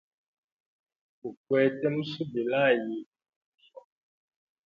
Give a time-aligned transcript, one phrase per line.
[1.21, 2.97] Gukwete musubila hayi.